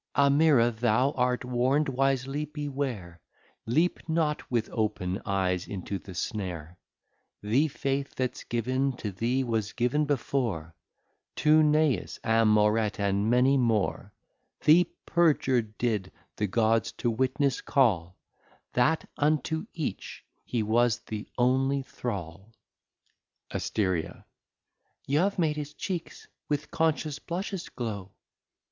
Amira, 0.15 0.71
thou 0.75 1.11
art 1.11 1.45
warn'd, 1.45 1.87
wisely 1.87 2.45
beware, 2.45 3.21
Leap 3.67 3.99
not 4.09 4.49
with 4.49 4.67
Open 4.71 5.21
Eyes 5.27 5.67
into 5.67 5.99
the 5.99 6.15
Snare: 6.15 6.79
The 7.43 7.67
Faith 7.67 8.15
that's 8.15 8.43
given 8.43 8.93
to 8.97 9.11
thee, 9.11 9.43
was 9.43 9.73
given 9.73 10.05
before 10.05 10.73
To 11.35 11.61
Nais, 11.61 12.19
Amoret, 12.23 12.99
and 12.99 13.29
many 13.29 13.57
more: 13.57 14.11
The 14.61 14.89
Perjur'd 15.05 15.77
did 15.77 16.11
the 16.37 16.47
Gods 16.47 16.91
to 16.93 17.11
Witness 17.11 17.61
call, 17.61 18.17
That 18.73 19.07
unto 19.17 19.67
each 19.71 20.25
he 20.43 20.63
was 20.63 21.01
the 21.01 21.29
only 21.37 21.83
Thrall. 21.83 22.55
Aste. 23.51 23.77
Y'ave 25.05 25.35
made 25.37 25.57
his 25.57 25.75
Cheeks 25.75 26.27
with 26.49 26.71
Conscious 26.71 27.19
blushes 27.19 27.69
glow. 27.69 28.09